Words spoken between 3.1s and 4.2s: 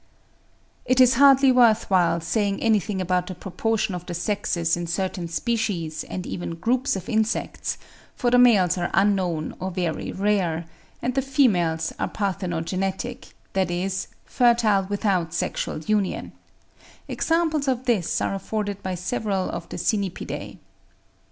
the proportion of the